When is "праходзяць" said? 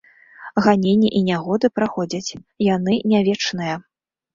1.77-2.37